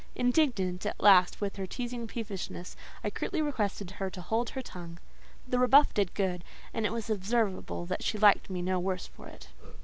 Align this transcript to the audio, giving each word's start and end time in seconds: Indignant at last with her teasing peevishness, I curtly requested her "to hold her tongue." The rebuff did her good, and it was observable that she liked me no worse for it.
Indignant 0.15 0.83
at 0.87 0.99
last 0.99 1.39
with 1.41 1.57
her 1.57 1.67
teasing 1.67 2.07
peevishness, 2.07 2.75
I 3.03 3.11
curtly 3.11 3.39
requested 3.39 3.91
her 3.91 4.09
"to 4.09 4.21
hold 4.21 4.49
her 4.49 4.61
tongue." 4.63 4.97
The 5.47 5.59
rebuff 5.59 5.93
did 5.93 6.07
her 6.09 6.13
good, 6.15 6.43
and 6.73 6.87
it 6.87 6.91
was 6.91 7.07
observable 7.11 7.85
that 7.85 8.01
she 8.03 8.17
liked 8.17 8.49
me 8.49 8.63
no 8.63 8.79
worse 8.79 9.05
for 9.05 9.27
it. 9.27 9.49